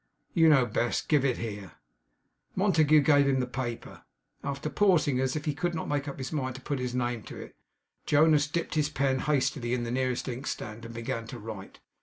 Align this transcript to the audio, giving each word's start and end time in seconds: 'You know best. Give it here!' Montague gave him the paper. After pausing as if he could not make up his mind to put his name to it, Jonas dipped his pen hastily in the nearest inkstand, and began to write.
'You 0.33 0.49
know 0.49 0.65
best. 0.65 1.07
Give 1.09 1.23
it 1.23 1.37
here!' 1.37 1.73
Montague 2.55 3.01
gave 3.01 3.27
him 3.27 3.39
the 3.39 3.45
paper. 3.45 4.01
After 4.43 4.67
pausing 4.67 5.19
as 5.19 5.35
if 5.35 5.45
he 5.45 5.53
could 5.53 5.75
not 5.75 5.87
make 5.87 6.07
up 6.07 6.17
his 6.17 6.31
mind 6.31 6.55
to 6.55 6.61
put 6.61 6.79
his 6.79 6.95
name 6.95 7.21
to 7.25 7.37
it, 7.37 7.55
Jonas 8.07 8.47
dipped 8.47 8.73
his 8.73 8.89
pen 8.89 9.19
hastily 9.19 9.75
in 9.75 9.83
the 9.83 9.91
nearest 9.91 10.27
inkstand, 10.27 10.85
and 10.85 10.95
began 10.95 11.27
to 11.27 11.37
write. 11.37 11.81